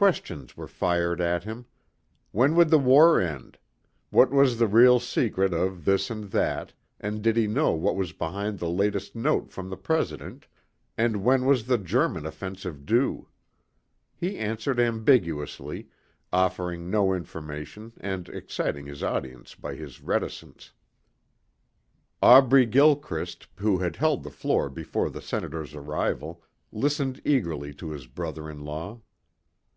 [0.00, 1.66] Questions were fired at him
[2.32, 3.58] when would the war end,
[4.08, 8.14] what was the real secret of this and that and did he know what was
[8.14, 10.46] behind the latest note from the President,
[10.96, 13.28] and when was the German offensive due?
[14.16, 15.90] He answered ambiguously,
[16.32, 20.72] offering no information and exciting his audience by his reticence.
[22.22, 26.42] Aubrey Gilchrist, who had held the floor before the Senator's arrival,
[26.72, 29.02] listened eagerly to his brother in law.